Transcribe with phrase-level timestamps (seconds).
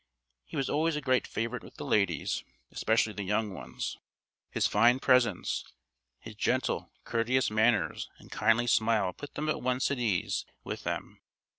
[0.45, 3.99] He was always a great favourite with the ladies, especially the young ones.
[4.49, 5.63] His fine presence,
[6.17, 11.21] his gentle, courteous manners and kindly smile put them at once at ease with him.